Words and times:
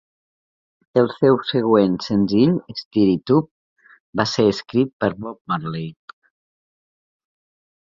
El 1.01 1.09
seu 1.17 1.35
següent 1.49 1.97
senzill, 2.05 2.55
"Stir 2.79 3.05
It 3.11 3.35
Up", 3.37 3.51
va 4.21 4.27
ser 4.33 4.47
escrit 4.55 4.97
per 5.05 5.13
Bob 5.27 5.39
Marley. 5.55 5.87